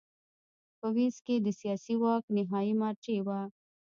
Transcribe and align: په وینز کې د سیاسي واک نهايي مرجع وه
په 0.79 0.87
وینز 0.95 1.17
کې 1.25 1.35
د 1.39 1.47
سیاسي 1.59 1.95
واک 2.01 2.23
نهايي 2.35 2.73
مرجع 2.81 3.19
وه 3.27 3.39